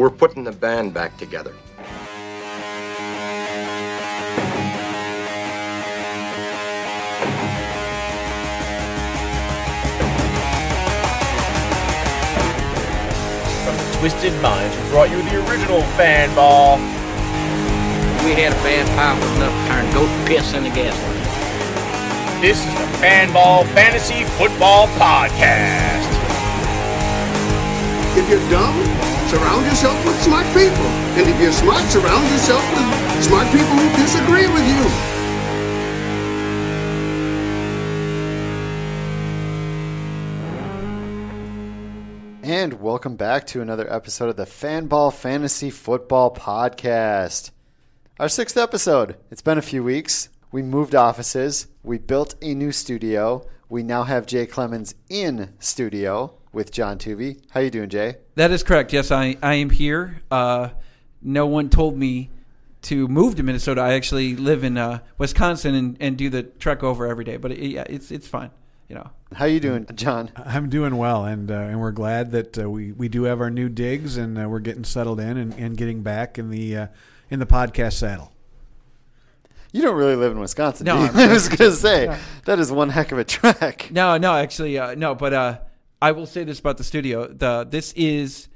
[0.00, 1.50] We're putting the band back together.
[1.50, 1.58] From
[13.76, 16.78] the Twisted Minds, we brought you the original Fanball.
[18.24, 22.40] We had a bad pile enough to turn goat piss into gasoline.
[22.40, 26.08] This is the Fanball Fantasy Football Podcast.
[28.16, 30.90] If you're dumb, surround yourself with smart people.
[31.14, 34.82] And if you're smart, surround yourself with smart people who disagree with you.
[42.42, 47.52] And welcome back to another episode of the Fanball Fantasy Football Podcast.
[48.18, 49.14] Our sixth episode.
[49.30, 50.28] It's been a few weeks.
[50.50, 51.68] We moved offices.
[51.84, 53.46] We built a new studio.
[53.68, 57.40] We now have Jay Clemons in studio with John Tuvey.
[57.50, 58.16] How you doing, Jay?
[58.34, 58.92] That is correct.
[58.92, 60.22] Yes, I, I am here.
[60.30, 60.70] Uh,
[61.22, 62.30] no one told me
[62.82, 63.80] to move to Minnesota.
[63.82, 67.36] I actually live in uh, Wisconsin and, and do the trek over every day.
[67.36, 68.50] But it, yeah, it's it's fine.
[68.88, 69.10] You know.
[69.32, 70.30] How you doing, John?
[70.36, 73.50] I'm doing well, and uh, and we're glad that uh, we we do have our
[73.50, 76.86] new digs, and uh, we're getting settled in and, and getting back in the uh,
[77.28, 78.32] in the podcast saddle.
[79.72, 81.20] You don't really live in Wisconsin, No, do you?
[81.20, 83.88] I'm- was going to say that is one heck of a trek.
[83.92, 85.14] No, no, actually, uh, no.
[85.14, 85.58] But uh,
[86.02, 88.48] I will say this about the studio: the this is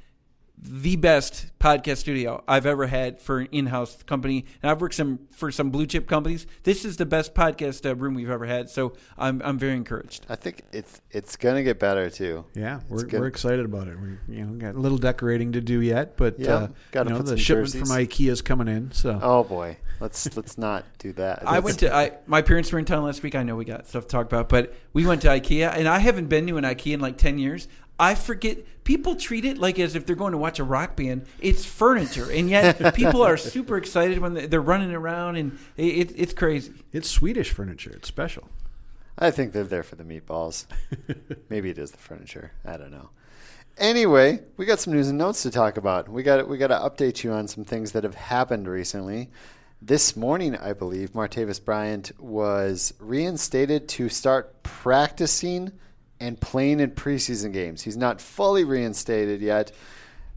[0.56, 5.18] the best podcast studio I've ever had for an in-house company, and I've worked some
[5.30, 6.46] for some blue chip companies.
[6.62, 10.24] This is the best podcast uh, room we've ever had, so I'm I'm very encouraged.
[10.28, 12.44] I think it's it's going to get better too.
[12.54, 13.96] Yeah, we're, we're excited about it.
[14.00, 17.14] We you know got a little decorating to do yet, but Yeah, uh, gotta you
[17.14, 17.88] know put the shipment jerseys.
[17.88, 18.92] from IKEA is coming in.
[18.92, 21.42] So Oh boy, let's let's not do that.
[21.46, 23.34] I went to I my parents were in town last week.
[23.34, 25.98] I know we got stuff to talk about, but we went to IKEA, and I
[25.98, 27.68] haven't been to an IKEA in like ten years.
[27.96, 31.26] I forget people treat it like as if they're going to watch a rock band.
[31.40, 35.84] It's furniture, and yet people are super excited when they- they're running around, and it,
[36.10, 36.72] it, it's crazy.
[36.92, 37.90] it's Swedish furniture.
[37.94, 38.48] It's special.
[39.18, 40.66] I think they're there for the meatballs.
[41.48, 42.52] Maybe it is the furniture.
[42.64, 43.10] I don't know.
[43.78, 46.08] Anyway, we got some news and notes to talk about.
[46.08, 49.30] We got we got to update you on some things that have happened recently.
[49.82, 55.72] This morning, I believe Martavis Bryant was reinstated to start practicing
[56.20, 57.82] and playing in preseason games.
[57.82, 59.72] He's not fully reinstated yet,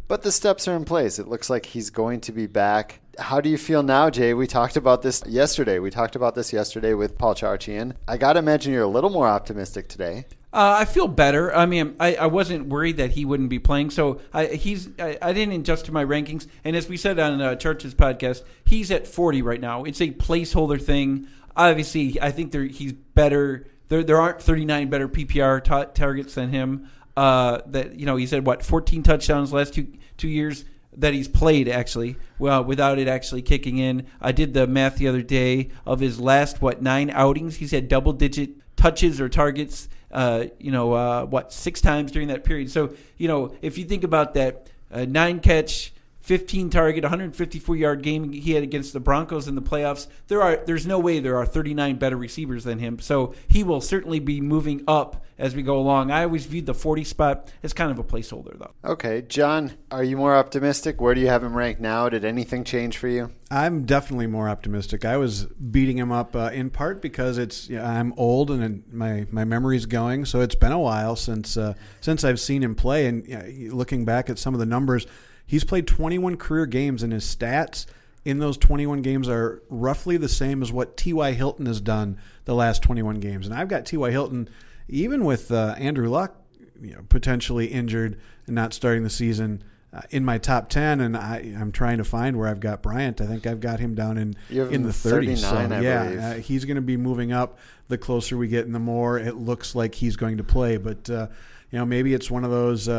[0.08, 1.20] but the steps are in place.
[1.20, 3.00] It looks like he's going to be back.
[3.20, 4.34] How do you feel now, Jay?
[4.34, 5.80] We talked about this yesterday.
[5.80, 7.96] We talked about this yesterday with Paul Charchian.
[8.08, 10.26] I got to imagine you're a little more optimistic today.
[10.54, 11.54] Uh, I feel better.
[11.54, 13.90] I mean, I, I wasn't worried that he wouldn't be playing.
[13.90, 16.48] So I, he's I, I didn't adjust to my rankings.
[16.64, 19.84] And as we said on uh, Church's podcast, he's at 40 right now.
[19.84, 21.28] It's a placeholder thing.
[21.56, 23.68] Obviously, I think he's better.
[23.90, 26.90] There, there aren't 39 better PPR ta- targets than him.
[27.16, 29.88] Uh, that you know, he said what 14 touchdowns last two
[30.18, 30.66] two years
[30.98, 34.06] that he's played actually well without it actually kicking in.
[34.22, 37.56] I did the math the other day of his last what nine outings.
[37.56, 39.90] He's had double digit touches or targets.
[40.12, 42.70] Uh, you know uh, what six times during that period.
[42.70, 45.94] So you know if you think about that uh, nine catch.
[46.28, 50.08] 15 target, 154 yard game he had against the Broncos in the playoffs.
[50.28, 53.00] There are there's no way there are 39 better receivers than him.
[53.00, 56.12] So he will certainly be moving up as we go along.
[56.12, 58.72] I always viewed the 40 spot as kind of a placeholder though.
[58.84, 61.00] Okay, John, are you more optimistic?
[61.00, 62.10] Where do you have him ranked now?
[62.10, 63.32] Did anything change for you?
[63.50, 65.06] I'm definitely more optimistic.
[65.06, 68.84] I was beating him up uh, in part because it's you know, I'm old and
[68.92, 72.76] my my memory's going, so it's been a while since uh, since I've seen him
[72.76, 73.06] play.
[73.06, 75.08] And you know, looking back at some of the numbers,
[75.48, 77.88] he's played 21 career games, and his stats
[78.24, 81.32] in those 21 games are roughly the same as what T.Y.
[81.32, 83.48] Hilton has done the last 21 games.
[83.48, 84.12] And I've got T.Y.
[84.12, 84.50] Hilton,
[84.90, 86.36] even with uh, Andrew Luck,
[86.82, 89.64] you know, potentially injured and not starting the season
[89.94, 93.22] uh, in my top 10 and I, I'm trying to find where I've got Bryant.
[93.22, 95.38] I think I've got him down in in the 30s.
[95.38, 97.58] So 39, I yeah, uh, he's going to be moving up
[97.88, 100.76] the closer we get and the more it looks like he's going to play.
[100.76, 101.28] But uh,
[101.72, 102.90] you know, maybe it's one of those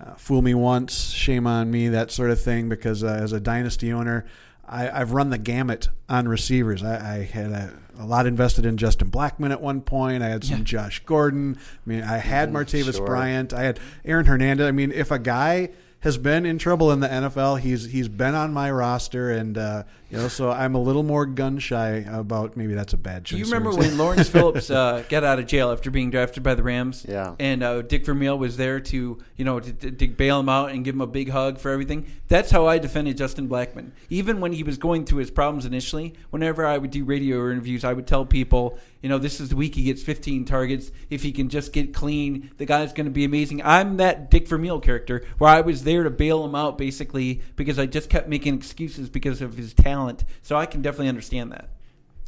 [0.00, 2.68] uh, fool me once, shame on me, that sort of thing.
[2.68, 4.26] Because uh, as a dynasty owner,
[4.66, 6.82] I, I've run the gamut on receivers.
[6.82, 10.22] I, I had a, a lot invested in Justin Blackmon at one point.
[10.22, 11.56] I had some Josh Gordon.
[11.58, 13.06] I mean, I had Martavis sure.
[13.06, 13.52] Bryant.
[13.52, 14.66] I had Aaron Hernandez.
[14.66, 15.70] I mean, if a guy
[16.00, 19.82] has been in trouble in the NFL, he's he's been on my roster, and uh,
[20.10, 23.32] you know, so I'm a little more gun shy about maybe that's a bad choice.
[23.32, 26.42] Do you remember of when Lawrence Phillips uh, got out of jail after being drafted
[26.42, 27.04] by the Rams?
[27.06, 27.34] Yeah.
[27.38, 30.70] And uh, Dick Vermeil was there to, you know, to, to, to bail him out
[30.70, 32.06] and give him a big hug for everything.
[32.28, 33.90] That's how I defended Justin Blackmon.
[34.08, 37.84] Even when he was going through his problems initially, whenever I would do radio interviews,
[37.84, 40.90] I would tell people, you know, this is the week he gets 15 targets.
[41.10, 43.62] If he can just get clean, the guy's going to be amazing.
[43.62, 47.78] I'm that Dick Vermeil character where I was there to bail him out basically because
[47.78, 49.97] I just kept making excuses because of his talent.
[50.42, 51.70] So I can definitely understand that.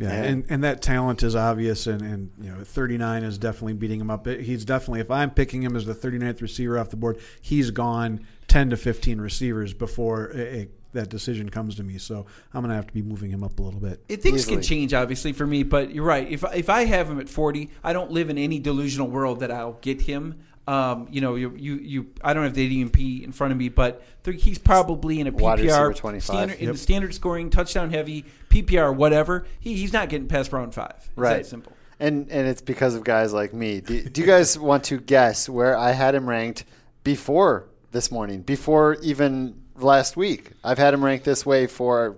[0.00, 4.00] Yeah, and, and that talent is obvious, and, and you know, 39 is definitely beating
[4.00, 4.26] him up.
[4.26, 8.26] He's definitely, if I'm picking him as the 39th receiver off the board, he's gone
[8.48, 11.98] 10 to 15 receivers before a, a, that decision comes to me.
[11.98, 12.24] So
[12.54, 14.02] I'm going to have to be moving him up a little bit.
[14.08, 14.56] It, things Easily.
[14.56, 16.26] can change, obviously, for me, but you're right.
[16.30, 19.50] If, if I have him at 40, I don't live in any delusional world that
[19.50, 20.40] I'll get him.
[20.70, 23.68] Um, you know, you, you, you, I don't have the ADP in front of me,
[23.68, 26.22] but he's probably in a PPR 25.
[26.22, 29.46] standard, in the standard scoring, touchdown heavy, PPR, whatever.
[29.58, 30.94] He, he's not getting past round five.
[30.96, 31.36] It's Right.
[31.38, 31.72] that simple.
[31.98, 33.80] And and it's because of guys like me.
[33.80, 36.64] Do, do you guys want to guess where I had him ranked
[37.04, 38.42] before this morning?
[38.42, 40.52] Before even last week?
[40.62, 42.16] I've had him ranked this way for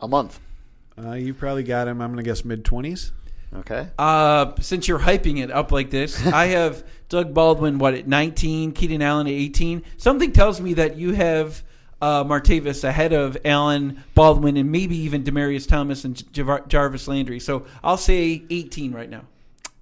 [0.00, 0.38] a month.
[1.02, 3.12] Uh, you probably got him, I'm going to guess mid 20s.
[3.54, 3.88] Okay.
[3.98, 8.72] Uh, since you're hyping it up like this, I have Doug Baldwin what at 19,
[8.72, 9.82] Keenan Allen at 18.
[9.96, 11.62] Something tells me that you have
[12.00, 17.40] uh, Martavis ahead of Allen, Baldwin, and maybe even Demaryius Thomas and Javar- Jarvis Landry.
[17.40, 19.22] So I'll say 18 right now.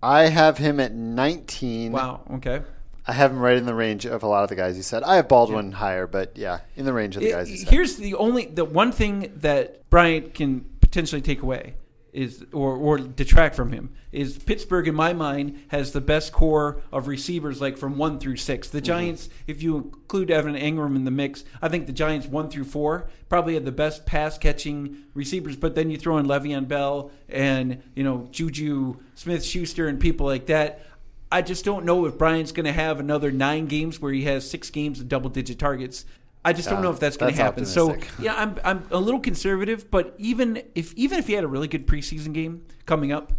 [0.03, 1.93] I have him at 19.
[1.93, 2.21] Wow.
[2.35, 2.62] Okay.
[3.06, 5.03] I have him right in the range of a lot of the guys you said.
[5.03, 7.69] I have Baldwin higher, but yeah, in the range of the guys you said.
[7.69, 11.75] Here's the only the one thing that Bryant can potentially take away
[12.15, 16.81] is or or detract from him is Pittsburgh in my mind has the best core
[16.93, 18.67] of receivers like from 1 through 6.
[18.67, 18.77] Mm-hmm.
[18.77, 22.51] The Giants if you include Evan Engram in the mix, I think the Giants 1
[22.51, 26.69] through 4 probably have the best pass catching receivers, but then you throw in Le'Veon
[26.69, 30.87] Bell and, you know, Juju Smith-Schuster and people like that.
[31.33, 34.49] I just don't know if Brian's going to have another 9 games where he has
[34.49, 36.05] 6 games of double digit targets.
[36.44, 37.64] I just don't know if that's going to happen.
[37.64, 41.49] So yeah, I'm I'm a little conservative, but even if even if he had a
[41.49, 43.32] really good preseason game coming up,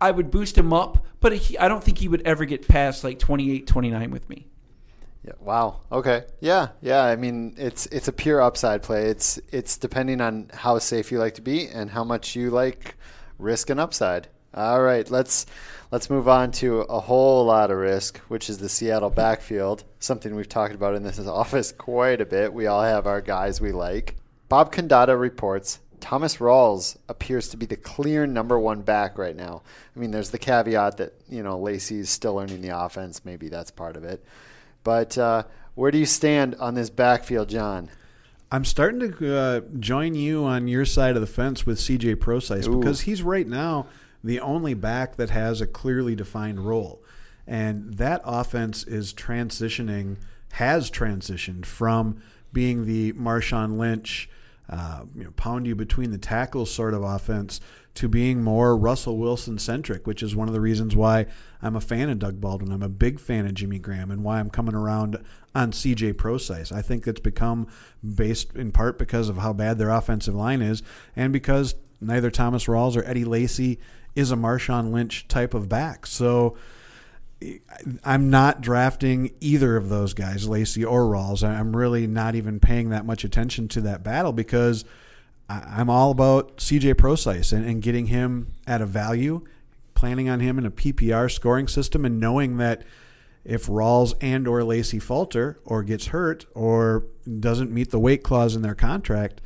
[0.00, 1.06] I would boost him up.
[1.20, 4.48] But he, I don't think he would ever get past like 28, 29 with me.
[5.24, 5.32] Yeah.
[5.38, 5.80] Wow.
[5.90, 6.24] Okay.
[6.40, 6.68] Yeah.
[6.80, 7.02] Yeah.
[7.04, 9.06] I mean, it's it's a pure upside play.
[9.06, 12.96] It's it's depending on how safe you like to be and how much you like
[13.38, 14.28] risk and upside.
[14.54, 15.08] All right.
[15.10, 15.46] Let's
[15.90, 19.84] let's move on to a whole lot of risk, which is the Seattle backfield.
[19.98, 22.52] Something we've talked about in this office quite a bit.
[22.52, 24.16] We all have our guys we like.
[24.48, 29.62] Bob Condotta reports Thomas Rawls appears to be the clear number one back right now.
[29.96, 33.24] I mean, there's the caveat that you know Lacy's still learning the offense.
[33.24, 34.22] Maybe that's part of it.
[34.84, 35.44] But uh,
[35.74, 37.88] where do you stand on this backfield, John?
[38.50, 42.68] I'm starting to uh, join you on your side of the fence with CJ Procise
[42.68, 43.86] because he's right now
[44.24, 47.02] the only back that has a clearly defined role.
[47.46, 50.18] And that offense is transitioning,
[50.52, 52.22] has transitioned from
[52.52, 54.28] being the Marshawn Lynch,
[54.68, 57.60] uh, you know, pound you between the tackles sort of offense
[57.94, 61.26] to being more Russell Wilson centric, which is one of the reasons why
[61.60, 62.72] I'm a fan of Doug Baldwin.
[62.72, 65.18] I'm a big fan of Jimmy Graham and why I'm coming around
[65.54, 66.72] on CJ Procise.
[66.72, 67.66] I think it's become
[68.02, 70.82] based in part because of how bad their offensive line is
[71.14, 73.78] and because neither Thomas Rawls or Eddie Lacy
[74.14, 76.06] is a Marshawn Lynch type of back.
[76.06, 76.56] So
[78.04, 81.46] I'm not drafting either of those guys, Lacy or Rawls.
[81.46, 84.84] I'm really not even paying that much attention to that battle because
[85.48, 89.42] I'm all about CJ Procise and, and getting him at a value,
[89.94, 92.82] planning on him in a PPR scoring system, and knowing that
[93.44, 97.04] if Rawls and or Lacy falter or gets hurt or
[97.40, 99.40] doesn't meet the weight clause in their contract,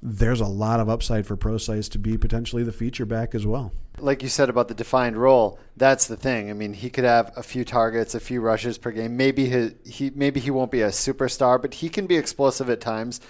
[0.00, 3.72] there's a lot of upside for Procise to be potentially the feature back as well.
[3.98, 6.50] Like you said about the defined role, that's the thing.
[6.50, 9.16] I mean, he could have a few targets, a few rushes per game.
[9.16, 12.80] Maybe he, he maybe he won't be a superstar, but he can be explosive at
[12.80, 13.20] times.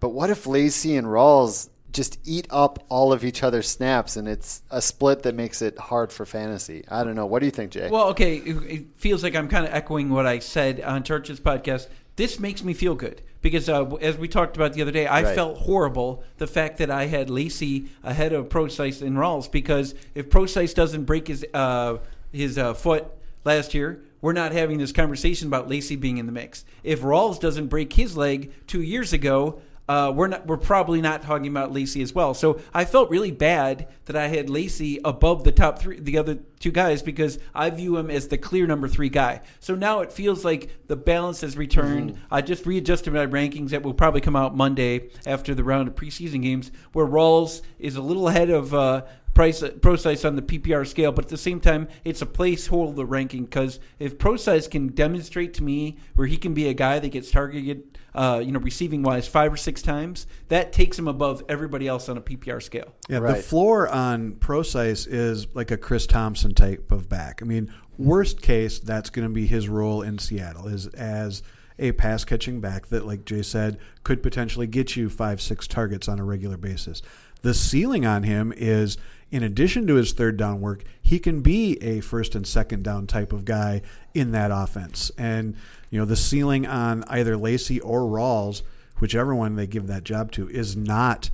[0.00, 4.26] But what if Lacy and Rawls just eat up all of each other's snaps, and
[4.26, 6.84] it's a split that makes it hard for fantasy?
[6.88, 7.26] I don't know.
[7.26, 7.88] What do you think, Jay?
[7.88, 11.38] Well, okay, it, it feels like I'm kind of echoing what I said on Church's
[11.38, 11.86] podcast.
[12.16, 15.22] This makes me feel good because, uh, as we talked about the other day, I
[15.22, 15.34] Right.
[15.34, 20.30] felt horrible the fact that I had Lacy ahead of Procise and Rawls because if
[20.30, 21.98] Procise doesn't break his uh,
[22.32, 23.04] his uh, foot
[23.44, 26.64] last year, we're not having this conversation about Lacy being in the mix.
[26.82, 30.46] If Rawls doesn't break his leg two years ago, uh, we're not.
[30.46, 32.34] We're probably not talking about Lacy as well.
[32.34, 36.38] So I felt really bad that I had Lacy above the top three, the other
[36.58, 39.42] two guys, because I view him as the clear number three guy.
[39.60, 42.18] So now it feels like the balance has returned.
[42.30, 45.94] I just readjusted my rankings that will probably come out Monday after the round of
[45.94, 48.74] preseason games, where Rawls is a little ahead of.
[48.74, 49.02] Uh,
[49.36, 53.44] price Procise on the PPR scale, but at the same time, it's a placeholder ranking
[53.44, 57.30] because if Procise can demonstrate to me where he can be a guy that gets
[57.30, 61.86] targeted, uh, you know, receiving wise five or six times, that takes him above everybody
[61.86, 62.94] else on a PPR scale.
[63.08, 67.42] Yeah, the floor on Procise is like a Chris Thompson type of back.
[67.42, 71.42] I mean, worst case, that's going to be his role in Seattle is as
[71.78, 76.08] a pass catching back that, like Jay said, could potentially get you five, six targets
[76.08, 77.02] on a regular basis.
[77.42, 78.96] The ceiling on him is,
[79.30, 83.06] in addition to his third down work, he can be a first and second down
[83.06, 83.82] type of guy
[84.14, 85.10] in that offense.
[85.18, 85.54] And
[85.96, 88.60] you know, the ceiling on either Lacy or Rawls,
[88.98, 91.30] whichever one they give that job to, is not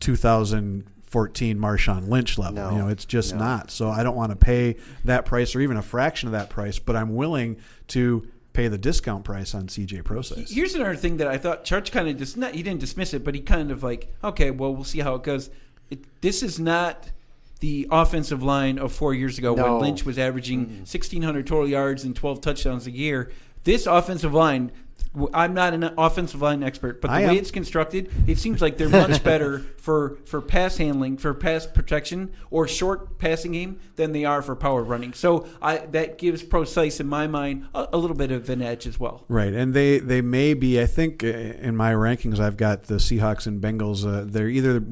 [0.00, 2.54] 2014 Marshawn Lynch level.
[2.54, 2.70] No.
[2.70, 3.40] You know, it's just No.
[3.40, 3.70] not.
[3.70, 6.78] So I don't want to pay that price or even a fraction of that price,
[6.78, 10.50] but I'm willing to pay the discount price on CJ Procise.
[10.50, 13.22] Here's another thing that I thought Church kind of dis- not, he didn't dismiss it,
[13.24, 15.50] but he kind of like, okay, well, we'll see how it goes.
[15.90, 17.10] It, this is not
[17.60, 19.64] the offensive line of four years ago No.
[19.74, 23.30] when Lynch was averaging 1,600 total yards and 12 touchdowns a year.
[23.68, 24.72] This offensive line,
[25.34, 27.36] I'm not an offensive line expert, but the I way am.
[27.36, 32.32] it's constructed, it seems like they're much better for, for pass handling, for pass protection,
[32.50, 35.12] or short passing game than they are for power running.
[35.12, 38.86] So I, that gives Procise, in my mind, a, a little bit of an edge
[38.86, 39.26] as well.
[39.28, 40.80] Right, and they they may be.
[40.80, 44.06] I think uh, in my rankings, I've got the Seahawks and Bengals.
[44.06, 44.82] Uh, they're either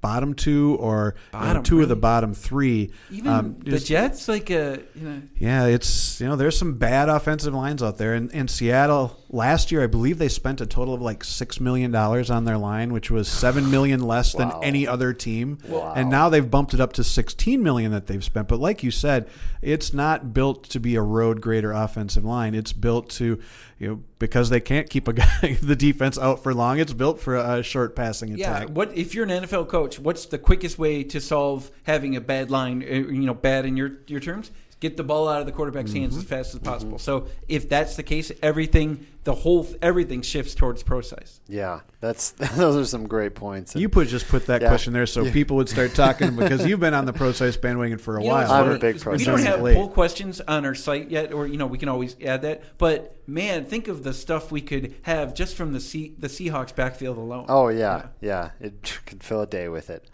[0.00, 2.92] bottom two or you know, Bottom, two of the bottom three.
[3.10, 6.74] Even Um, the just- Jets, like uh, you know, Yeah, it's you know there's some
[6.74, 8.14] bad offensive lines out there.
[8.14, 11.90] And in Seattle last year, I believe they spent a total of like six million
[11.90, 14.50] dollars on their line, which was seven million less Wow.
[14.50, 15.58] than any other team.
[15.66, 15.92] Wow.
[15.96, 18.48] And now they've bumped it up to sixteen million that they've spent.
[18.48, 19.28] But like you said,
[19.62, 22.54] it's not built to be a road grader offensive line.
[22.54, 23.40] It's built to
[23.78, 26.78] you know because they can't keep a guy the defense out for long.
[26.78, 28.56] It's built for a short passing yeah.
[28.56, 28.68] attack.
[28.70, 29.98] What if you're an NFL coach?
[29.98, 32.82] What's the quickest way to solve having a bad line?
[32.82, 34.50] uh, You know, bad in your your terms.
[34.78, 36.20] Get the ball out of the quarterback's hands Mm-hmm.
[36.22, 36.98] as fast as possible.
[36.98, 41.40] So if that's the case, everything, the whole, everything shifts towards Procise.
[41.48, 43.74] Yeah, that's those are some great points.
[43.74, 44.68] You put just put that Yeah.
[44.68, 48.18] question there so people would start talking because you've been on the Procise bandwagon for
[48.18, 48.42] a You while.
[48.42, 49.76] it's I'm a funny, big We pro don't have late.
[49.76, 52.62] poll questions on our site yet, or you know, we can always add that.
[52.76, 56.74] But man, think of the stuff we could have just from the C- the Seahawks
[56.76, 57.46] backfield alone.
[57.48, 60.04] Oh yeah, yeah, it could fill a day with it.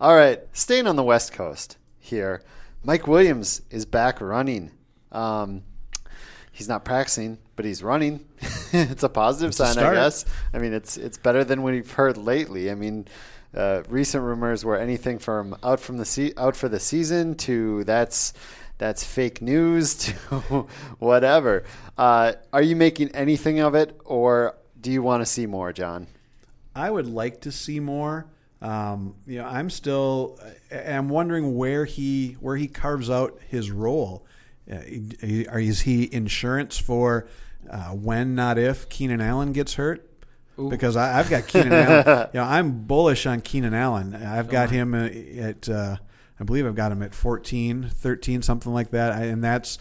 [0.00, 2.42] All right, staying on the West Coast here,
[2.82, 4.70] Mike Williams is back running.
[5.12, 5.62] Um,
[6.52, 8.26] he's not practicing, but he's running.
[8.72, 10.24] it's a positive It's sign, I guess.
[10.52, 12.70] I mean, it's it's better than what we've heard lately.
[12.70, 13.08] I mean,
[13.54, 17.84] uh, recent rumors were anything from out from the se- out for the season to
[17.84, 18.32] that's
[18.78, 20.12] that's fake news to
[20.98, 21.64] whatever.
[21.96, 26.06] Uh, are you making anything of it, or do you want to see more, John?
[26.74, 28.26] I would like to see more.
[28.60, 30.38] Um, you know, I'm still.
[30.72, 34.26] I'm wondering where he where he carves out his role.
[34.70, 37.26] Uh, is he insurance for
[37.70, 40.04] uh, when, not if, Keenan Allen gets hurt?
[40.70, 42.28] Because I, I've got Keenan Allen.
[42.34, 44.14] You know, I'm bullish on Keenan Allen.
[44.14, 45.06] I've got him uh,
[45.40, 45.68] at.
[45.68, 45.96] Uh,
[46.40, 49.78] I believe I've got him at 14, 13, something like that, I- and that's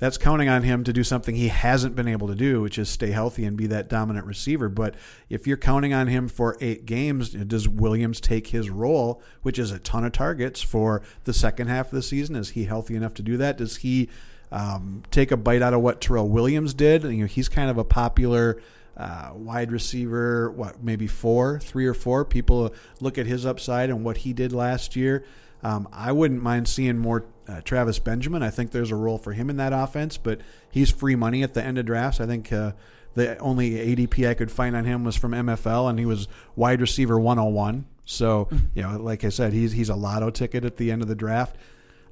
[0.00, 2.88] that's counting on him to do something he hasn't been able to do, which is
[2.88, 4.68] stay healthy and be that dominant receiver.
[4.68, 4.94] But
[5.28, 9.70] if you're counting on him for eight games, does Williams take his role, which is
[9.70, 12.34] a ton of targets for the second half of the season?
[12.34, 13.58] Is he healthy enough to do that?
[13.58, 14.08] Does he
[14.50, 17.04] um, take a bite out of what Terrell Williams did?
[17.04, 18.60] You know, he's kind of a popular
[18.96, 20.50] uh, wide receiver.
[20.50, 24.52] What maybe four, three or four people look at his upside and what he did
[24.52, 25.24] last year.
[25.62, 28.42] Um, I wouldn't mind seeing more uh, Travis Benjamin.
[28.42, 30.40] I think there's a role for him in that offense, but
[30.70, 32.20] he's free money at the end of drafts.
[32.20, 32.72] I think uh,
[33.14, 36.80] the only ADP I could find on him was from MFL, and he was wide
[36.80, 37.86] receiver 101.
[38.04, 41.08] So, you know, like I said, he's he's a lotto ticket at the end of
[41.08, 41.56] the draft.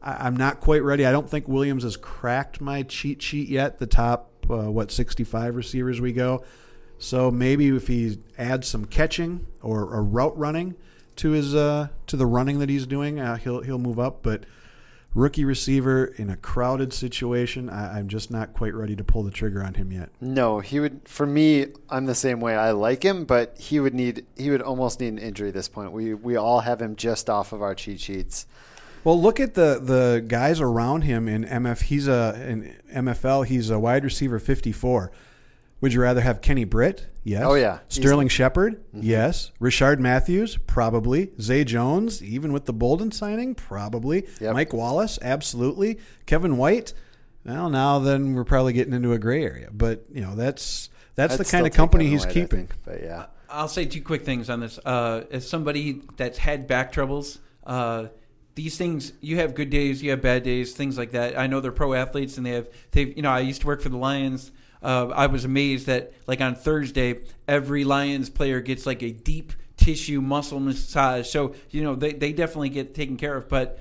[0.03, 1.07] I, I'm not quite ready.
[1.07, 3.79] I don't think Williams has cracked my cheat sheet yet.
[3.79, 6.45] The top uh, what 65 receivers we go.
[6.99, 10.77] So maybe if he adds some catching or, or route running
[11.19, 14.23] to his uh, to the running that he's doing, uh, he'll he'll move up.
[14.23, 14.45] But
[15.15, 19.31] rookie receiver in a crowded situation, I, I'm just not quite ready to pull the
[19.31, 20.11] trigger on him yet.
[20.21, 21.03] No, he would.
[21.07, 22.57] For me, I'm the same way.
[22.57, 24.27] I like him, but he would need.
[24.37, 25.93] He would almost need an injury at this point.
[25.93, 28.47] We we all have him just off of our cheat sheets.
[29.05, 31.83] Well, look at the the guys around him in MF.
[31.83, 33.47] He's a in MFL.
[33.47, 35.13] He's a wide receiver, 54.
[35.81, 37.07] Would you rather have Kenny Britt?
[37.23, 37.43] Yes.
[37.45, 37.81] Oh, yeah.
[37.89, 38.83] Sterling Shepard?
[38.93, 39.53] Yes.
[39.61, 40.57] Rishard Matthews?
[40.67, 41.31] Probably.
[41.41, 42.23] Zay Jones?
[42.23, 43.55] Even with the Boldin signing?
[43.55, 44.27] Probably.
[44.41, 44.55] Yep.
[44.55, 45.19] Mike Wallace?
[45.23, 45.99] Absolutely.
[46.27, 46.95] Kevin White?
[47.45, 49.71] Well, now then we're probably getting into a gray area.
[49.73, 52.67] But you know that's that's I'd the kind of company he's White, keeping.
[52.67, 54.79] think, but yeah, I'll say two quick things on this.
[54.85, 58.09] Uh, as somebody that's had back troubles, uh,
[58.55, 61.39] these things you have good days, you have bad days, things like that.
[61.39, 63.81] I know they're pro athletes and they have they you know I used to work
[63.81, 64.53] for the Lions.
[64.83, 69.53] Uh, I was amazed that like on Thursday every Lions player gets like a deep
[69.77, 71.29] tissue muscle massage.
[71.29, 73.81] So you know they they definitely get taken care of, but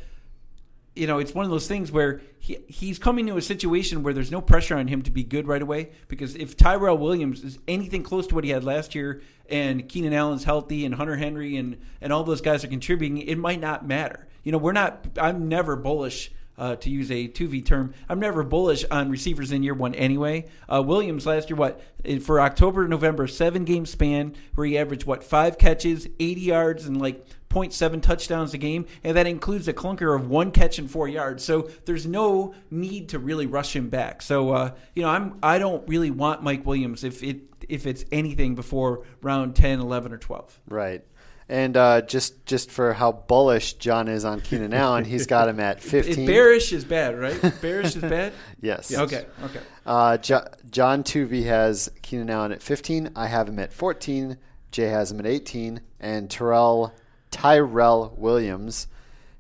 [0.98, 4.14] you know, it's one of those things where he, he's coming to a situation where
[4.14, 5.92] there's no pressure on him to be good right away.
[6.08, 10.14] Because if Tyrell Williams is anything close to what he had last year, and Keenan
[10.14, 13.88] Allen's healthy, and Hunter Henry, and and all those guys are contributing, it might not
[13.88, 14.28] matter.
[14.44, 15.06] You know, we're not.
[15.20, 16.32] I'm never bullish.
[16.58, 20.46] Uh, to use a Tuvey term, I'm never bullish on receivers in year one anyway.
[20.68, 21.82] Uh, Williams last year, what
[22.24, 26.86] for October to November, seven game span where he averaged what five catches, 80 yards,
[26.88, 30.90] and like 0.7 touchdowns a game, and that includes a clunker of one catch and
[30.90, 31.44] four yards.
[31.44, 34.22] So there's no need to really rush him back.
[34.22, 38.06] So uh, you know, I'm I don't really want Mike Williams if it if it's
[38.12, 40.60] anything before round 10, 11, or 12.
[40.68, 41.04] Right.
[41.50, 45.62] And uh, just just for how bullish John is on Keenan Allen, he's got him
[45.62, 46.26] at 15.
[46.28, 47.40] Bearish is bad, right?
[47.62, 48.34] Bearish is bad.
[48.62, 48.94] yes.
[48.94, 49.26] Okay.
[49.46, 49.60] Okay.
[49.86, 53.12] Uh, jo- John Tuvey has Keenan Allen at 15.
[53.16, 54.38] I have him at 14.
[54.72, 56.94] Jay has him at 18, and Terrell
[57.32, 58.88] Tyrell Williams.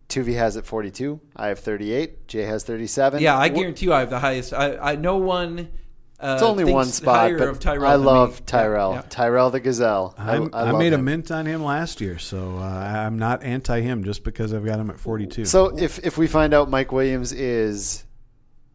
[0.07, 1.19] Tuvey has it 42.
[1.35, 2.29] I have 38.
[2.29, 3.21] Jay has 37.
[3.21, 4.53] Yeah, I guarantee you, I have the highest.
[4.53, 5.67] I, I no one.
[6.19, 8.45] Uh, It's only one spot, but of Tyrell I love me.
[8.47, 8.93] Tyrell.
[8.93, 9.01] yeah.
[9.07, 10.15] Tyrell the Gazelle.
[10.17, 13.19] I, I'm, I I, love made a mint on him last year, so uh, I'm
[13.19, 15.45] not anti him just because I've got him at 42.
[15.45, 18.03] So if if we find out Mike Williams is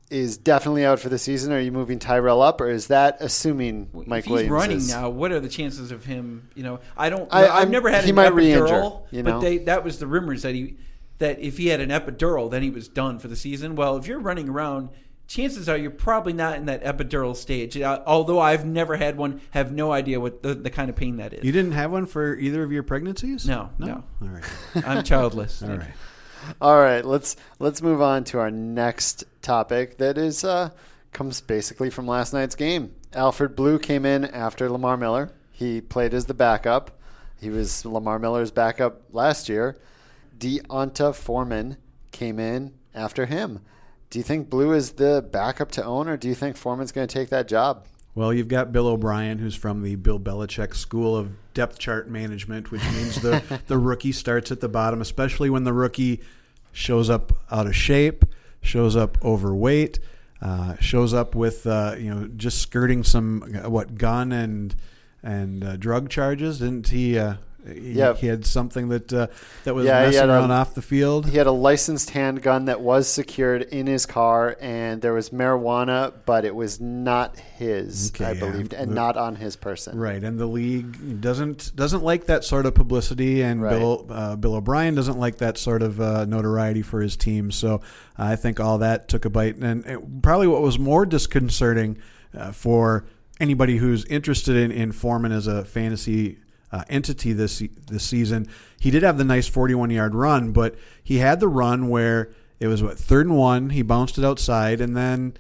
[0.08, 3.88] is definitely out for the season, are you moving Tyrell up, or is that assuming
[4.06, 4.90] Mike if he's Williams running is?
[4.90, 6.48] now, what are the chances of him?
[6.54, 7.32] You know, I don't.
[7.32, 9.32] I- I, I'm- have never had he an might epidural, re-injure, you know?
[9.32, 10.76] but they that was the rumors that he
[11.18, 13.74] that if he had an epidural, then he was done for the season.
[13.74, 14.90] Well, if you're running around,
[15.32, 17.78] chances are you're probably not in that epidural stage.
[17.80, 21.16] Uh, although I've never had one, have no idea what the, the kind of pain
[21.16, 21.42] that is.
[21.42, 23.46] you didn't have one for either of your pregnancies?
[23.46, 23.86] No, no.
[23.86, 24.04] no.
[24.20, 24.44] All right.
[24.86, 25.62] I'm childless.
[25.62, 25.90] All right.
[26.60, 29.98] All right, let's let's move on to our next topic.
[29.98, 30.70] That is uh,
[31.12, 32.94] comes basically from last night's game.
[33.14, 35.30] Alfred Blue came in after Lamar Miller.
[35.52, 36.98] He played as the backup.
[37.40, 39.78] He was Lamar Miller's backup last year.
[40.36, 41.76] D'Onta Foreman
[42.10, 43.60] came in after him.
[44.12, 47.08] Do you think Blue is the backup to own, or do you think Foreman's going
[47.08, 47.86] to take that job?
[48.14, 52.70] Well, you've got Bill O'Brien, who's from the Bill Belichick School of Depth Chart Management,
[52.70, 56.20] which means the, the rookie starts at the bottom, especially when the rookie
[56.72, 58.26] shows up out of shape,
[58.60, 59.98] shows up overweight,
[60.42, 64.74] uh, shows up with uh, you know just skirting some uh, what gun and
[65.22, 66.58] and uh, drug charges.
[66.58, 67.18] Didn't he?
[67.66, 68.14] He, Yeah.
[68.14, 69.26] he had something that uh,
[69.64, 71.26] that was Yeah, messing had a- around off the field.
[71.28, 76.12] He had a licensed handgun that was secured in his car, and there was marijuana,
[76.26, 78.40] but it was not his, Okay, I yeah.
[78.40, 79.98] believed, and The- not on his person.
[79.98, 83.78] Right, and the league doesn't doesn't like that sort of publicity, and Right.
[83.78, 87.50] Bill uh, Bill O'Brien doesn't like that sort of uh, notoriety for his team.
[87.52, 87.80] So
[88.18, 91.96] I think all that took a bite, and it, probably what was more disconcerting
[92.36, 93.04] uh, for
[93.40, 96.38] anybody who's interested in, in Foreman as a fantasy
[96.72, 98.48] uh, entity this this season,
[98.80, 102.66] he did have the nice 41 yard run, but he had the run where it
[102.66, 105.36] was what third and one, he bounced it outside, and then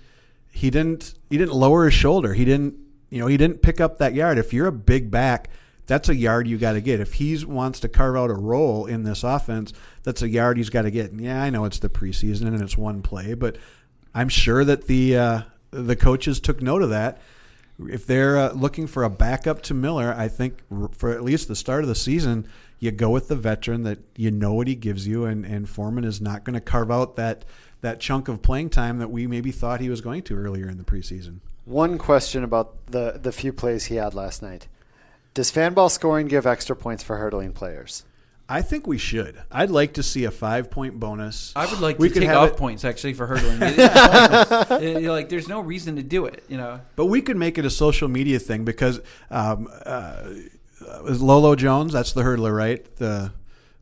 [0.50, 2.34] he didn't he didn't lower his shoulder.
[2.34, 2.74] He didn't
[3.10, 4.38] you know he didn't pick up that yard.
[4.38, 5.48] If you're a big back,
[5.86, 7.00] that's a yard you got to get.
[7.00, 10.70] If he wants to carve out a role in this offense, that's a yard he's
[10.70, 11.10] got to get.
[11.10, 13.56] And yeah, I know it's the preseason and it's one play, but
[14.14, 15.40] I'm sure that the uh,
[15.70, 17.20] the coaches took note of that.
[17.90, 20.58] If they're uh, looking for a backup to Miller, I think
[20.92, 22.46] for at least the start of the season,
[22.78, 26.04] you go with the veteran that you know what he gives you, and, and Foreman
[26.04, 27.44] is not going to carve out that
[27.80, 30.78] that chunk of playing time that we maybe thought he was going to earlier in
[30.78, 31.40] the preseason.
[31.64, 34.68] One question about the, the few plays he had last night.
[35.34, 38.04] Does fanball scoring give extra points for hurdling players?
[38.48, 39.40] I think we should.
[39.50, 41.52] I'd like to see a five point bonus.
[41.56, 43.62] I would like We to could take off it- points actually for hurdling.
[43.62, 44.82] It- it's pointless.
[44.82, 46.44] It- you're like, there's no reason to do it.
[46.48, 46.80] You know.
[46.96, 49.00] But we could make it a social media thing because
[49.30, 50.24] um, uh,
[51.04, 52.84] Lolo Jones, that's the hurdler, right?
[52.96, 53.32] The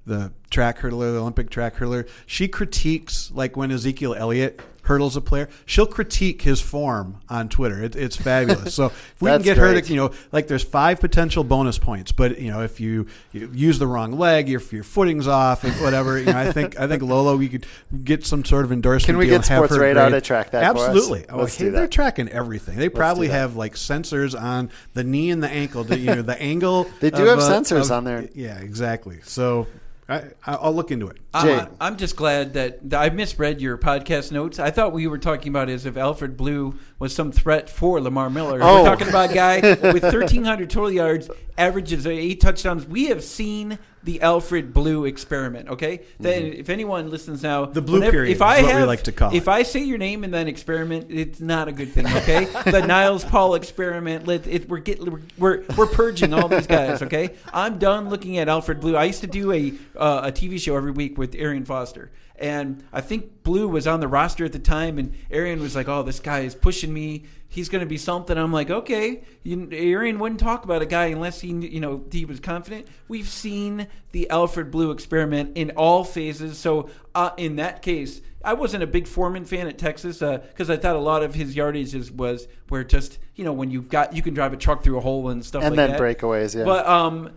[0.06, 2.08] the track hurdler, the Olympic track hurdler.
[2.26, 5.48] She critiques like when Ezekiel Elliott hurdles a player.
[5.66, 7.80] She'll critique his form on Twitter.
[7.80, 8.74] It, it's fabulous.
[8.74, 12.10] So if we can get her to, you know, like there's five potential bonus points,
[12.10, 15.72] but you know, if you, you use the wrong leg, if your footing's off, and
[15.80, 17.66] whatever, you know, I think I think Lolo, we could
[18.02, 19.06] get some sort of endorsement.
[19.06, 20.64] Can we get Sportradar grade- to track that?
[20.64, 21.24] Absolutely.
[21.28, 22.76] Oh, hey, they're tracking everything.
[22.76, 25.84] They probably have like sensors on the knee and the ankle.
[25.84, 26.90] To, you know, the angle.
[26.98, 28.28] They do of, have uh, sensors of- on there.
[28.34, 29.20] Yeah, exactly.
[29.22, 29.68] So
[30.10, 31.18] I, I'll look into it.
[31.34, 31.58] Jay.
[31.60, 34.58] I'm, I'm just glad that, that I misread your podcast notes.
[34.58, 38.30] I thought we were talking about as if Alfred Blue was some threat for Lamar
[38.30, 38.58] Miller.
[38.62, 38.82] Oh.
[38.82, 39.60] We're talking about a guy
[39.92, 42.86] with 1,300 total yards, averages eight touchdowns.
[42.86, 45.68] We have seen the Alfred Blue experiment.
[45.68, 48.86] Okay, then if anyone listens now, The blue period If I is what have, we
[48.86, 49.48] like to call if it.
[49.48, 52.06] I say your name in that experiment, it's not a good thing.
[52.06, 54.26] Okay, the Niles Paul experiment.
[54.26, 57.02] Let it, we're getting we're we're purging all these guys.
[57.02, 58.96] Okay, I'm done looking at Alfred Blue.
[58.96, 62.10] I used to do a uh, a TV show every week with Arian Foster.
[62.36, 65.88] And I think Blue was on the roster at the time, and Arian was like,
[65.88, 67.24] "Oh, this guy is pushing me.
[67.50, 71.06] He's going to be something." I'm like, "Okay." You, Arian wouldn't talk about a guy
[71.06, 72.86] unless he, you know, he was confident.
[73.08, 76.56] We've seen the Alfred Blue experiment in all phases.
[76.56, 80.78] So uh, in that case, I wasn't a big Foreman fan at Texas because I
[80.78, 84.16] thought a lot of his yardage is, was where just you know when you've got
[84.16, 86.00] you can drive a truck through a hole and stuff And like then that.
[86.00, 86.64] breakaways, yeah.
[86.64, 87.32] But um,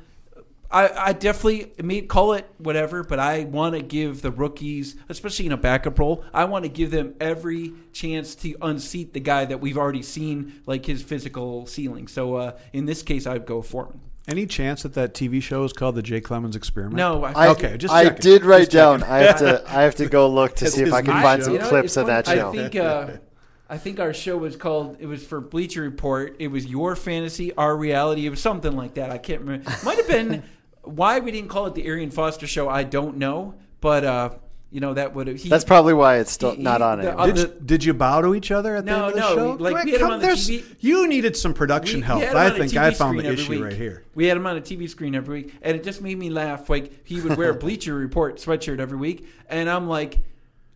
[0.74, 4.96] I, I definitely I mean, call it whatever, but I want to give the rookies,
[5.08, 9.20] especially in a backup role, I want to give them every chance to unseat the
[9.20, 12.08] guy that we've already seen like his physical ceiling.
[12.08, 14.00] So uh, in this case, I'd go Foreman.
[14.28, 16.96] Any chance that that TV show is called the Jay Clemons Experiment?
[16.96, 18.22] No, I, I, Okay, just I checking.
[18.22, 19.00] did write Just down.
[19.02, 19.14] checking.
[19.14, 19.64] I have to.
[19.68, 21.46] I have to go look to see if I can find show.
[21.46, 22.50] some You know, clips of that show.
[22.50, 23.08] I think uh,
[23.70, 24.98] I think our show was called.
[25.02, 26.38] It was for Bleacher Report.
[26.40, 28.26] It was your fantasy, our reality.
[28.26, 29.10] It was something like that.
[29.12, 29.70] I can't remember.
[29.84, 30.44] Might have been
[30.84, 32.69] why we didn't call it the Arian Foster Show.
[32.69, 34.30] I don't know, but uh,
[34.72, 35.38] you know that would have.
[35.38, 37.15] He, That's probably why it's still he- not on the it.
[37.15, 39.19] other- Did you, did you bow to each other at the No, end of the
[39.19, 39.52] no, show?
[39.63, 42.06] like, Quick, we had him come- on the there's- TV You needed some production we-
[42.06, 42.19] help.
[42.22, 43.63] we I think I found the screen every issue week.
[43.63, 44.04] right here.
[44.15, 46.69] We had him on a TV screen every week, and it just made me laugh.
[46.69, 50.19] Like he would wear a Bleacher Report sweatshirt every week, and I'm like.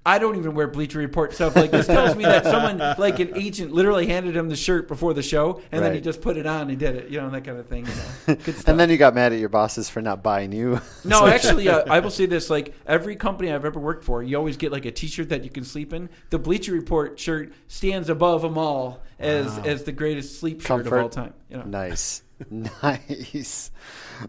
[0.08, 1.58] I don't even wear Bleacher Report stuff.
[1.58, 5.14] Like this tells me that someone, like an agent, literally handed him the shirt before
[5.14, 7.10] the show, and then he just put it on and did it.
[7.10, 7.86] You know that kind of thing.
[7.86, 8.38] You know.
[8.68, 10.80] And then you got mad at your bosses for not buying you.
[11.04, 14.38] No, actually, uh, I will say this: like every company I've ever worked for, you
[14.38, 16.10] always get like a T-shirt that you can sleep in.
[16.30, 20.94] The Bleacher Report shirt stands above them all as as the greatest sleep shirt of
[20.94, 21.34] all time.
[21.50, 21.64] You know?
[21.64, 23.72] Nice, nice.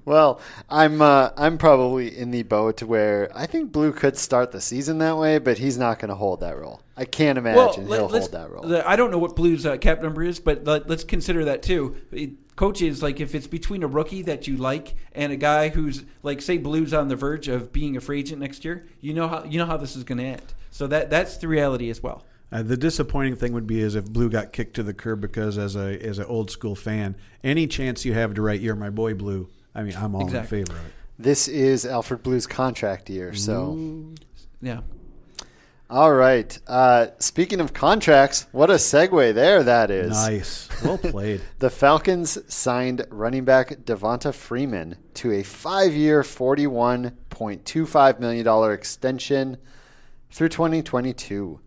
[0.05, 4.61] Well, I'm uh, I'm probably in the boat where I think Blue could start the
[4.61, 6.81] season that way, but he's not going to hold that role.
[6.97, 8.63] I can't imagine let- he'll hold that role.
[8.63, 11.63] the- I don't know what Blue's uh, cap number is, but let, us consider that
[11.63, 11.97] too.
[12.13, 16.03] It- coaches, like if it's between a rookie that you like and a guy who's
[16.25, 19.29] like, say, Blue's on the verge of being a free agent next year, you know
[19.29, 20.55] how you know how this is going to end.
[20.71, 22.25] So that that's the reality as well.
[22.51, 25.59] Uh, the disappointing thing would be is if Blue got kicked to the curb because
[25.59, 28.89] as a as an old school fan, any chance you have to write "You're my
[28.91, 30.61] boy, Blue," I mean, I'm all Exactly.
[30.61, 30.93] in favor of it.
[31.19, 33.77] this is Alfred Blue's contract year, so.
[34.63, 34.81] Yeah.
[35.91, 36.59] All right.
[36.67, 40.11] Uh, speaking of contracts, what a segue there that is.
[40.11, 41.41] Nice, well played.
[41.61, 49.57] The Falcons signed running back Devonta Freeman to a five-year, $41.25 million extension
[50.31, 51.61] through 2022.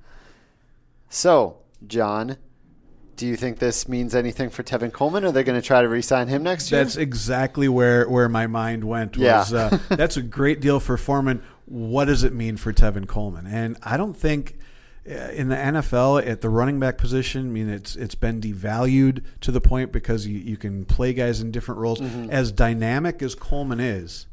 [1.13, 2.37] So, John,
[3.17, 5.25] do you think this means anything for Tevin Coleman?
[5.25, 6.81] Are they going to try to re-sign him next year?
[6.81, 9.17] That's exactly where, where my mind went.
[9.17, 9.65] Was, Yeah.
[9.71, 11.43] uh, that's a great deal for Foreman.
[11.65, 13.45] What does it mean for Tevin Coleman?
[13.45, 14.57] And I don't think
[15.05, 19.23] uh, in the NFL at the running back position, I mean it's it's been devalued
[19.41, 21.99] to the point because you, you can play guys in different roles.
[22.01, 24.27] As dynamic as Coleman is,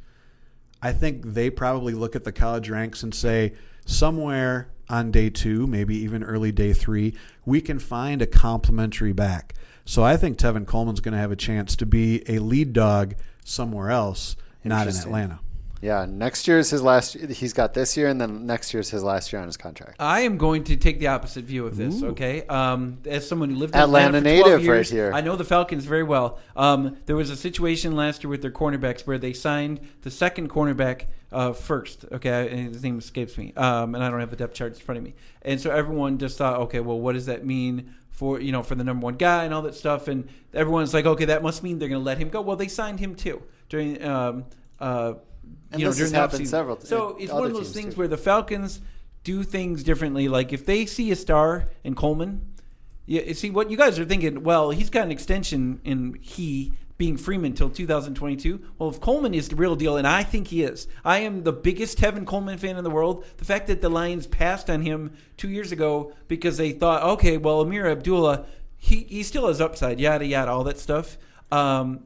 [0.80, 5.66] I think they probably look at the college ranks and say somewhere on day two,
[5.66, 9.54] maybe even early day three, we can find a complementary back.
[9.84, 13.14] So I think Tevin Coleman's going to have a chance to be a lead dog
[13.44, 15.40] somewhere else, not in Atlanta.
[15.80, 17.14] yeah, next year is his last.
[17.14, 19.96] He's got this year, and then next year is his last year on his contract.
[19.98, 22.02] I am going to take the opposite view of this.
[22.02, 25.12] Okay, um, as someone who lived in Atlanta Atlanta, for 12 native right here.
[25.14, 26.38] I know the Falcons very well.
[26.54, 30.50] Um, there was a situation last year with their cornerbacks where they signed the second
[30.50, 32.04] cornerback uh, first.
[32.12, 34.84] Okay, and his name escapes me, um, and I don't have the depth charts in
[34.84, 35.14] front of me.
[35.42, 37.94] And so everyone just thought, okay, well, what does that mean?
[38.10, 41.06] For you know, for the number one guy and all that stuff, and everyone's like,
[41.06, 42.40] okay, that must mean they're going to let him go.
[42.40, 44.44] Well, they signed him too during, um,
[44.80, 45.14] uh,
[45.70, 47.98] And you know, this during happened several- So it's one of those things too.
[47.98, 48.80] where the Falcons
[49.22, 50.26] do things differently.
[50.28, 52.46] Like if they see a star in Coleman,
[53.06, 54.42] yeah, you see what you guys are thinking.
[54.42, 58.60] Well, he's got an extension and he being Freeman till 2022.
[58.76, 61.52] Well, if Coleman is the real deal, and I think he is, I am the
[61.52, 63.24] biggest Tevin Coleman fan in the world.
[63.36, 67.38] The fact that the Lions passed on him two years ago because they thought, okay,
[67.38, 71.16] well, Ameer Abdullah, he he still has upside, yada yada, all that stuff.
[71.50, 72.04] Um,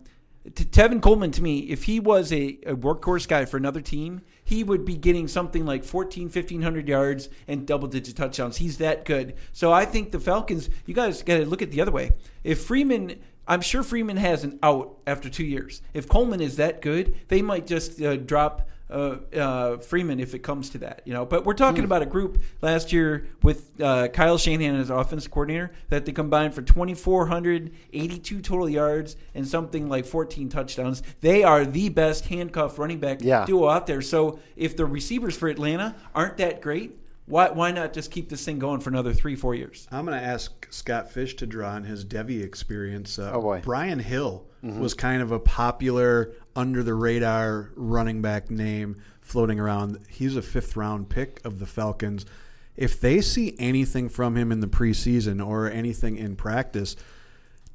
[0.55, 4.22] T- Tevin Coleman, to me, if he was a, a workhorse guy for another team,
[4.44, 8.57] he would be getting something like 14, 1,500 yards and double digit touchdowns.
[8.57, 9.35] He's that good.
[9.52, 12.12] So I think the Falcons, you guys got to look at the other way.
[12.42, 15.83] If Freeman, I'm sure Freeman has an out after two years.
[15.94, 20.40] If Coleman is that good, they might just uh, drop uh, uh, Freeman if it
[20.40, 21.24] comes to that, you know.
[21.24, 25.72] But we're talking about a group last year with uh, Kyle Shanahan as offensive coordinator
[25.88, 31.02] that they combined for 2,482 total yards and something like 14 touchdowns.
[31.20, 33.44] They are the best handcuff running back Yeah.
[33.46, 34.02] duo out there.
[34.02, 38.44] So if the receivers for Atlanta aren't that great, why why not just keep this
[38.44, 39.87] thing going for another three four years?
[39.92, 43.18] I'm going to ask Scott Fish to draw on his Devy experience.
[43.18, 43.61] Uh, Oh, boy.
[43.64, 49.98] Brian Hill was kind of a popular, under the radar running back name floating around.
[50.08, 52.24] He's a fifth round pick of the Falcons.
[52.76, 56.94] If they see anything from him in the preseason or anything in practice,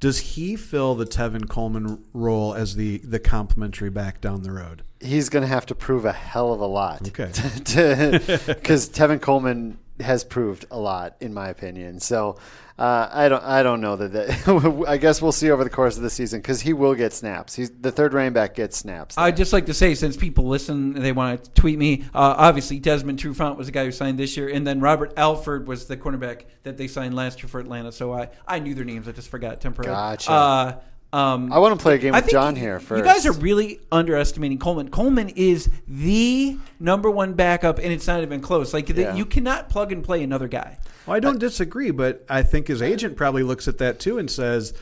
[0.00, 4.82] does he fill the Tevin Coleman role as the, the complimentary back down the road?
[5.00, 7.08] He's going to have to prove a hell of a lot.
[7.08, 7.30] Okay.
[8.46, 12.00] Because Tevin Coleman has proved a lot, in my opinion.
[12.00, 12.38] So
[12.78, 14.12] uh, I don't, I don't know that.
[14.12, 17.12] that I guess we'll see over the course of the season because he will get
[17.12, 17.54] snaps.
[17.54, 19.18] He's the third running back gets snaps.
[19.18, 22.04] I'd just like to say, since people listen, they want to tweet me.
[22.14, 25.66] Uh, obviously, Desmond Trufant was the guy who signed this year, and then Robert Alford
[25.66, 27.90] was the cornerback that they signed last year for Atlanta.
[27.90, 29.08] So I, I knew their names.
[29.08, 29.96] I just forgot temporarily.
[29.96, 30.30] Gotcha.
[30.30, 30.80] Uh,
[31.12, 32.98] um, I want to play a game I with John you- here first.
[32.98, 34.90] You guys are really underestimating Coleman.
[34.90, 38.74] Coleman is the number one backup, and it's not even close.
[38.74, 40.78] Like the- you cannot plug and play another guy.
[41.06, 44.30] Well, I don't disagree, but I think his agent probably looks at that too and
[44.30, 44.74] says,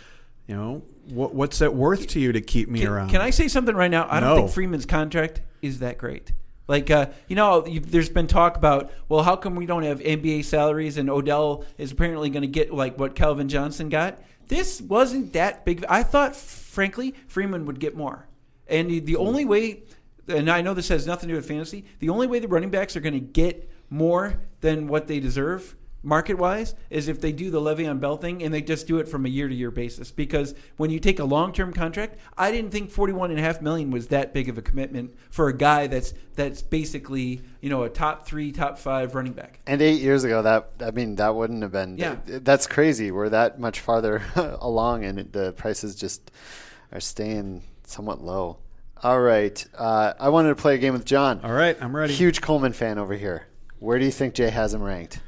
[0.48, 3.10] you know, what, what's that worth to you to keep me Can, around?
[3.10, 4.08] can I say something right now?
[4.10, 4.36] I don't No.
[4.36, 6.32] think Freeman's contract is that great.
[6.66, 10.42] Like, uh, you know, there's been talk about, well, how come we don't have NBA
[10.44, 14.18] salaries and Odell is apparently going to get like what Calvin Johnson got?
[14.48, 15.84] This wasn't that big.
[15.88, 18.26] I thought, frankly, Freeman would get more.
[18.68, 19.20] And the, the hmm.
[19.20, 19.82] only way,
[20.28, 22.70] and I know this has nothing to do with fantasy, the only way the running
[22.70, 25.76] backs are going to get more than what they deserve
[26.06, 29.08] market wise is if they do the Le'Veon Bell thing and they just do it
[29.08, 30.12] from a year to year basis.
[30.12, 33.42] Because when you take a long term contract, I didn't think forty one and a
[33.42, 37.68] half million was that big of a commitment for a guy that's that's basically you
[37.68, 39.60] know a top three, top five running back.
[39.66, 41.98] And eight years ago, that I mean, that wouldn't have been.
[41.98, 42.16] Yeah.
[42.24, 43.10] that's crazy.
[43.10, 44.22] We're that much farther
[44.60, 46.30] along, and the prices just
[46.92, 48.58] are staying somewhat low.
[49.02, 51.40] All right, uh, I wanted to play a game with John.
[51.42, 52.14] All right, I'm ready.
[52.14, 53.46] Huge Coleman fan over here.
[53.78, 55.20] Where do you think Jay has him ranked?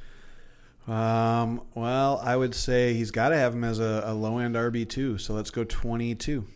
[0.89, 4.55] Um, well, I would say he's got to have him as a, a low end
[4.57, 5.19] RB two.
[5.19, 6.47] So let's go twenty two.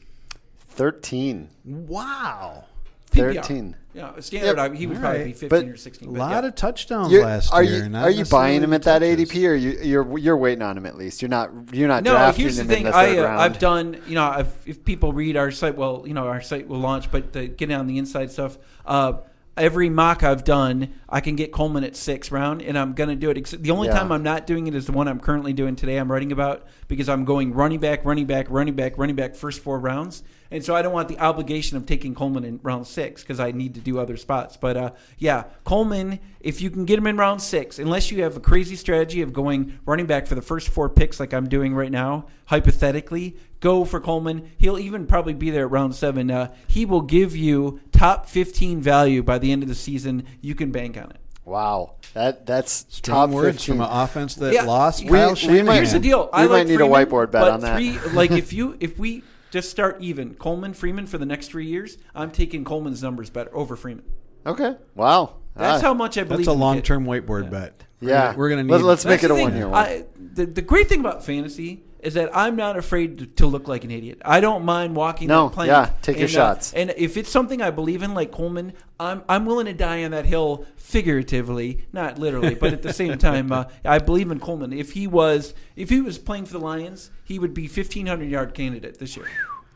[0.59, 1.51] Thirteen.
[1.65, 2.65] Wow,
[3.11, 3.35] PPR.
[3.35, 3.77] 13.
[3.95, 4.57] Yeah, standard.
[4.57, 4.73] Yep.
[4.73, 5.27] I, he would All probably right.
[5.27, 6.09] be fifteen But or sixteen.
[6.09, 6.49] a but lot yeah.
[6.49, 7.85] of touchdowns You're- last are year.
[7.87, 9.31] you are you buying him at that touches.
[9.31, 11.21] ADP, or you, you're you're waiting on him at least?
[11.21, 12.87] You're not you're not No, drafting here's the him thing.
[12.87, 13.41] in the I third uh, round.
[13.43, 14.01] I've done.
[14.07, 17.11] You know, if, if people read our site, well, you know, our site will launch,
[17.11, 18.57] but the, getting on the inside stuff.
[18.87, 19.19] Uh,
[19.57, 23.17] every mock I've done, I can get Coleman at six round, and I'm going to
[23.17, 23.63] do it.
[23.63, 23.95] The only Yeah.
[23.99, 25.99] time I'm not doing it is the one I'm currently doing today.
[25.99, 29.61] I'm writing about because I'm going running back, running back, running back, running back, first
[29.61, 33.23] four rounds, and so I don't want the obligation of taking Coleman in round six
[33.23, 34.57] because I need to do other spots.
[34.57, 38.37] But uh, yeah, Coleman, if you can get him in round six, unless you have
[38.37, 41.75] a crazy strategy of going running back for the first four picks like I'm doing
[41.75, 44.51] right now, hypothetically, go for Coleman.
[44.59, 46.31] He'll even probably be there at round seven.
[46.31, 50.25] Uh, he will give you top 15 value by the end of the season.
[50.43, 51.17] You can bank on it.
[51.47, 53.75] wow, that that's Strong top words 15.
[53.77, 54.65] from an offense that Yeah.
[54.65, 55.67] lost We- Kyle we Shanahan.
[55.67, 56.29] might- Here's the deal.
[56.33, 57.77] I We might like need a whiteboard bet on that.
[57.77, 61.67] Three, like if you if we just start even Coleman Freeman for the next three
[61.67, 64.05] years, I'm taking Coleman's numbers better over Freeman.
[64.47, 66.47] Okay, wow, That's Ah, how much I believe.
[66.47, 67.85] That's a long term whiteboard bet.
[68.01, 68.87] Yeah, we're gonna Let- need.
[68.87, 69.85] let's make it a one year one.
[69.85, 73.69] I, the, the great thing about fantasy is that I'm not afraid to, to look
[73.69, 74.21] like an idiot.
[74.25, 75.69] I don't mind walking No, that plank.
[75.69, 76.73] yeah, take your and, uh, shots.
[76.75, 80.11] and if it's something I believe in, like Coleman, I'm I'm willing to die on
[80.11, 84.73] that hill figuratively, not literally, but at the same time, uh, I believe in Coleman.
[84.73, 88.55] If he was if he was playing for the Lions, he would be 1500 yard
[88.55, 89.27] candidate this year.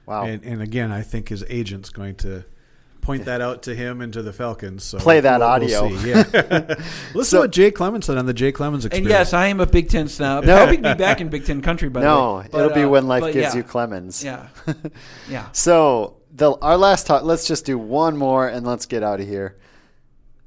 [0.07, 0.25] wow.
[0.25, 2.45] And, and again, I think his agent's going to
[3.07, 4.85] point that out to him and to the Falcons.
[4.85, 5.97] So Play that we'll- we'll audio.
[5.99, 6.11] see.
[6.11, 6.25] Yeah.
[7.15, 9.61] Listen So- to what Jay Clemons said on the Jay Clemons And yes, I am
[9.61, 10.45] a Big Ten snob.
[10.45, 10.57] No.
[10.57, 11.89] Happy to be back in Big Ten country.
[11.89, 13.57] By the no, it'll But, be uh, when life gives yeah.
[13.57, 14.23] you Clemons.
[14.25, 14.49] Yeah,
[15.31, 15.49] yeah.
[15.53, 17.23] So the our last talk.
[17.23, 19.57] Let's just do one more and let's get out of here.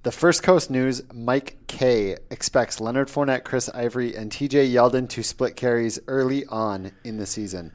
[0.04, 4.70] The First Coast News: Mike Kaye expects Leonard Fournette, Chris Ivory, and T.J.
[4.70, 7.72] Yeldon to split carries early on in the season.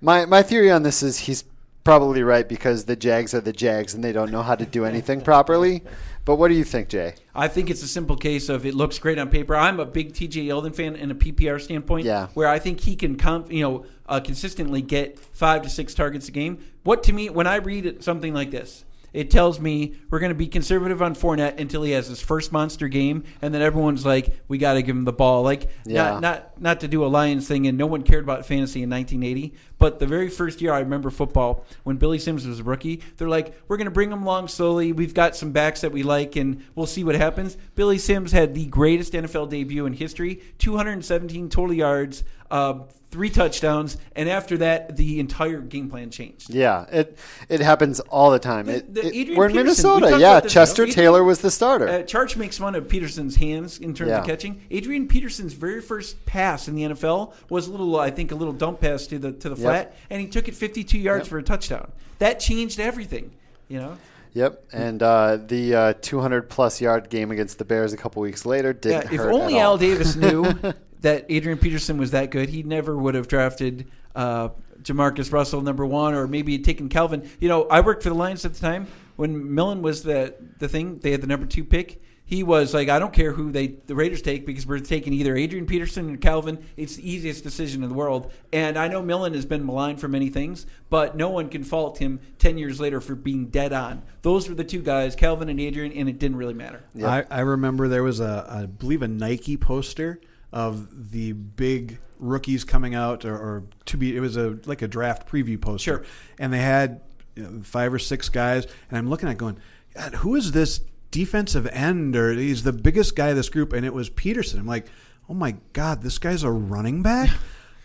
[0.00, 1.42] My my theory on this is he's
[1.86, 4.84] probably right because the Jags are the Jags and they don't know how to do
[4.84, 5.84] anything properly.
[6.24, 7.14] But what do you think, Jay?
[7.32, 9.54] I think it's a simple case of it looks great on paper.
[9.54, 12.26] I'm a big TJ Yeldon fan in a PPR standpoint, Yeah.
[12.34, 16.26] where I think he can, come, you know, uh, consistently get five to six targets
[16.26, 16.58] a game.
[16.82, 18.84] What to me, when I read something like this,
[19.16, 22.52] it tells me we're going to be conservative on Fournette until he has his first
[22.52, 25.42] monster game, and then everyone's like, we got to give him the ball.
[25.42, 26.04] Like, Yeah.
[26.04, 28.90] not not not to do a Lions thing, and no one cared about fantasy in
[28.90, 29.54] 1980.
[29.78, 33.28] But the very first year I remember football, when Billy Sims was a rookie, they're
[33.28, 34.92] like, we're going to bring him along slowly.
[34.92, 37.56] We've got some backs that we like, and we'll see what happens.
[37.74, 42.80] Billy Sims had the greatest NFL debut in history 217 total yards, uh,
[43.10, 46.52] three touchdowns, and after that, the entire game plan changed.
[46.52, 47.16] Yeah, it
[47.48, 48.66] it happens all the time.
[48.66, 49.56] The- the it- we're in Peterson,
[49.90, 50.10] Minnesota.
[50.10, 51.88] talked Yeah, Chester Adrian- Taylor was the starter.
[51.88, 54.18] Uh, Charge makes fun of Peterson's hands in terms Yeah.
[54.20, 54.60] of catching.
[54.70, 58.52] Adrian Peterson's very first pass in the NFL was a little, I think, a little
[58.54, 59.58] dump pass to the to the Yep.
[59.58, 61.28] flat, and he took it 52 yards Yep.
[61.30, 61.92] for a touchdown.
[62.18, 63.30] That changed everything.
[63.68, 63.96] You know,
[64.34, 68.44] Yep, and uh, the uh, 200 plus yard game against the Bears a couple weeks
[68.44, 69.72] later didn't if hurt only at all.
[69.72, 70.44] Al Davis knew
[71.00, 74.50] that Adrian Peterson was that good, he never would have drafted uh,
[74.82, 77.28] Jamarcus Russell number one, or maybe he'd taken Calvin.
[77.40, 80.68] You know, I worked for the Lions at the time when Millen was the the
[80.68, 80.98] thing.
[80.98, 82.02] They had the number two pick.
[82.28, 85.36] He was like, I don't care who they the Raiders take because we're taking either
[85.36, 86.58] Adrian Peterson or Calvin.
[86.76, 88.32] It's the easiest decision in the world.
[88.52, 91.98] And I know Millen has been maligned for many things, but no one can fault
[91.98, 94.02] him ten years later for being dead on.
[94.22, 96.82] Those were the two guys, Calvin and Adrian, and it didn't really matter.
[96.94, 97.08] Yeah.
[97.08, 100.20] I, I remember there was a, I believe, a Nike poster
[100.52, 104.88] of the big rookies coming out, or, or to be, it was a like a
[104.88, 106.04] draft preview poster, Sure.
[106.38, 107.00] and they had
[107.34, 109.58] you know, five or six guys, and I'm looking at going,
[109.94, 110.80] God, who is this
[111.10, 114.60] defensive end, or he's the biggest guy of this group, and it was Peterson.
[114.60, 114.86] I'm like,
[115.28, 117.30] oh my God, this guy's a running back.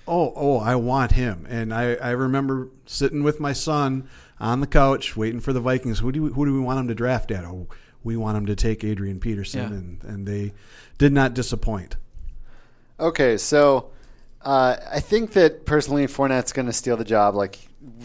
[0.07, 1.45] Oh, oh, I want him.
[1.47, 5.99] And I, I remember sitting with my son on the couch waiting for the Vikings.
[5.99, 7.45] Who do we, who do we want him to draft at?
[7.45, 7.67] Oh,
[8.03, 9.67] we want him to take Adrian Peterson, Yeah.
[9.77, 10.53] and, and they
[10.97, 11.97] did not disappoint.
[13.01, 13.89] Okay, so
[14.43, 17.35] uh, I think that personally Fournette's going to steal the job.
[17.35, 17.57] Like,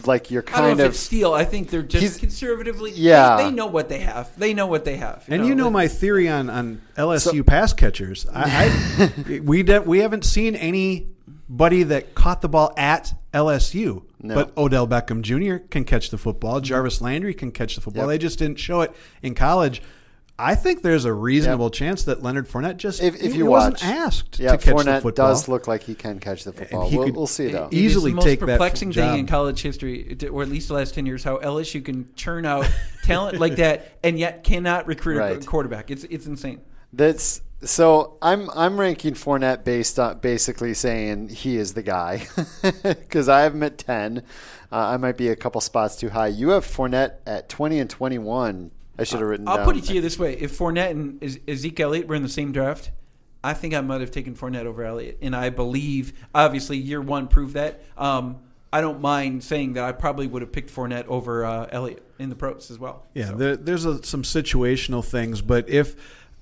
[0.05, 1.33] like you're I don't kind know if of it's steal.
[1.33, 2.91] I think they're He's- just conservatively.
[2.95, 3.37] Yeah.
[3.37, 4.29] they, they know what they have.
[4.37, 5.23] They know what they have.
[5.27, 8.25] And you know my theory on, on LSU So- pass catchers.
[8.33, 14.03] I, I we de- we haven't seen anybody that caught the ball at LSU.
[14.19, 14.33] No.
[14.33, 15.63] But Odell Beckham Jr.
[15.69, 16.59] can catch the football.
[16.59, 18.05] Jarvis Landry can catch the football.
[18.05, 18.09] Yep.
[18.09, 19.81] They just didn't show it in college.
[20.39, 23.83] I think there's a reasonable chance that Leonard Fournette just if, if he you wasn't
[23.83, 25.11] asked yeah, to catch the football.
[25.29, 26.87] does look like he can catch the football.
[26.89, 27.67] he We'll, could- we'll see though.
[27.71, 29.17] It is easily the most take that perplexing thing job.
[29.19, 32.69] in college history, or at least the last ten years, how LSU can churn out
[33.03, 35.43] talent like that and yet cannot recruit Right.
[35.43, 35.89] a quarterback.
[35.89, 36.61] It's it's insane.
[36.93, 38.17] That's so.
[38.21, 42.27] I'm I'm ranking Fournette based on basically saying he is the guy
[42.83, 44.19] because I have him at ten.
[44.71, 46.27] Uh, I might be a couple spots too high.
[46.27, 48.69] You have Fournette at twenty and twenty one.
[48.99, 49.47] I should have written.
[49.47, 49.65] I'll down.
[49.65, 52.29] put it to you this way: If Fournette and Ez- Ezekiel Elliott were in the
[52.29, 52.91] same draft,
[53.43, 57.27] I think I might have taken Fournette over Elliott, and I believe, obviously, year one
[57.27, 57.83] proved that.
[57.97, 58.37] Um,
[58.73, 62.29] I don't mind saying that I probably would have picked Fournette over uh, Elliott in
[62.29, 63.05] the pros as well.
[63.13, 65.95] Yeah, So- there, there's a, some situational things, but if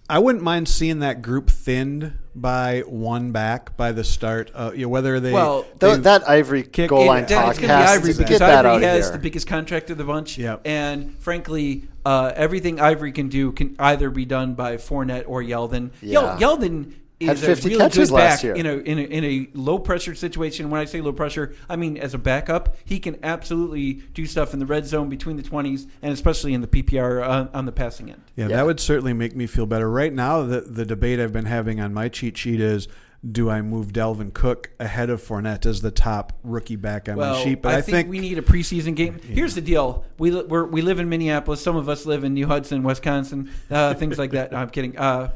[0.09, 4.83] I wouldn't mind seeing that group thinned by one back by the start, uh, you
[4.83, 7.73] know, whether they Well, Th- that Ivory Kick- goal line that- talk it's going be
[7.73, 10.03] has Ivory to because get that Ivory out has of the biggest contract of the
[10.03, 10.37] bunch.
[10.37, 10.61] Yep.
[10.65, 15.91] And frankly, uh, everything Ivory can do can either be done by Fournette or Yeldon.
[16.01, 16.37] Yeah.
[16.39, 16.91] Yeldon
[17.21, 18.55] Had is a 50 really catches good last back year.
[18.55, 20.69] in a, in a in a low pressure situation.
[20.69, 24.53] When I say low pressure, I mean as a backup, he can absolutely do stuff
[24.53, 27.71] in the red zone between the twenties and especially in the PPR on, on the
[27.71, 28.21] passing end.
[28.35, 28.57] Yeah, Yeah.
[28.57, 29.89] that would certainly make me feel better.
[29.89, 32.89] Right now, the the debate I've been having on my cheat sheet is:
[33.31, 37.35] Do I move Dalvin Cook ahead of Fournette as the top rookie back on Well,
[37.35, 37.61] my sheet?
[37.61, 39.19] But I, I, think, we need a preseason game.
[39.23, 41.61] Here's the deal: we we're, we live in Minneapolis.
[41.61, 44.51] Some of us live in New Hudson, Wisconsin, uh, things like that.
[44.55, 44.97] No, I'm kidding.
[44.97, 45.31] Uh,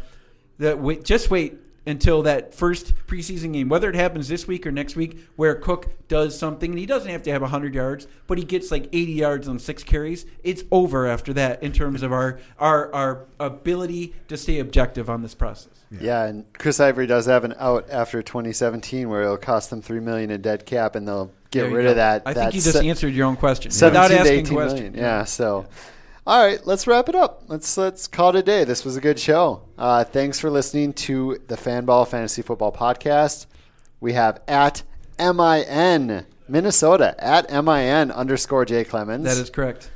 [0.58, 4.72] that wait, just wait until that first preseason game, whether it happens this week or
[4.72, 8.38] next week, where Cook does something, and he doesn't have to have 100 yards, but
[8.38, 10.26] he gets like 80 yards on six carries.
[10.44, 15.22] It's over after that in terms of our our our ability to stay objective on
[15.22, 15.74] this process.
[15.92, 20.00] Yeah, and Chris Ivory does have an out after 2017 where it'll cost them three
[20.00, 21.90] million in dead cap, and they'll get rid go.
[21.92, 22.24] of that.
[22.26, 24.54] I that think you just se- answered your own question 17 without to asking 18
[24.56, 24.80] questions.
[24.82, 24.94] million.
[24.96, 25.24] Yeah.
[25.24, 25.66] So,
[26.30, 27.42] all right, let's wrap it up.
[27.48, 28.64] Let's let's call it a day.
[28.64, 29.64] This was a good show.
[29.80, 33.48] Uh, thanks for listening to the Fanball Fantasy Football Podcast.
[34.00, 34.84] We have at
[35.18, 39.90] min Minnesota at min underscore J Clemons That is correct.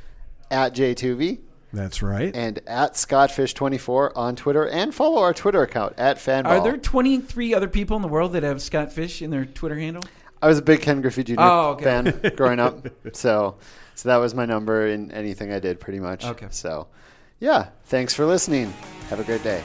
[0.50, 1.38] at J Tuvey
[1.72, 2.34] that's right.
[2.34, 6.46] and at Scottfish24 on Twitter and follow our Twitter account at Fanball.
[6.46, 9.78] Are there 23 other people in the world that have Scott Fish in their Twitter
[9.78, 10.02] handle?
[10.42, 11.34] I was a big Ken Griffey Jr.
[11.38, 11.84] Oh, okay.
[11.84, 13.56] fan growing up, so
[13.94, 16.24] so that was my number in anything I did, pretty much.
[16.24, 16.48] Okay.
[16.50, 16.88] So,
[17.40, 18.72] yeah, thanks for listening.
[19.10, 19.62] Have a great day.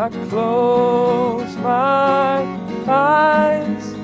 [0.00, 2.40] I close my
[2.88, 3.94] eyes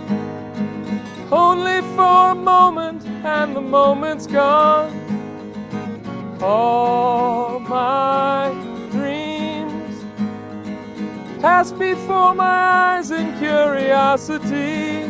[1.33, 4.93] only for a moment, and the moment's gone.
[6.43, 8.51] All my
[8.91, 10.05] dreams
[11.41, 12.45] pass before my
[12.99, 15.07] eyes in curiosity.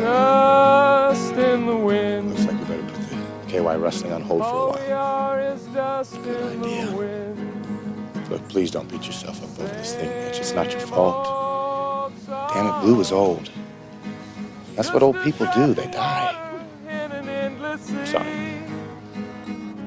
[0.00, 2.30] Dust in the wind.
[2.30, 4.86] Looks like we better put the KY wrestling on hold for a All while.
[4.86, 6.86] we are is dust in idea.
[6.86, 7.37] the wind.
[8.30, 10.38] Look, please don't beat yourself up over this thing, Mitch.
[10.38, 12.12] It's not your fault.
[12.52, 13.50] Damn it, Blue is old.
[14.76, 15.72] That's what old people do.
[15.74, 16.34] They die.
[17.80, 18.06] Sea.
[18.06, 18.62] Sorry.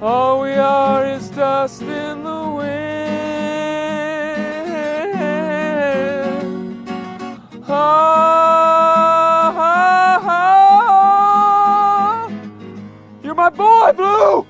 [0.01, 3.11] All we are is dust in the wind.
[7.67, 10.19] Ah, ah,
[12.23, 12.31] ah.
[13.23, 14.47] You're my boy, Blue!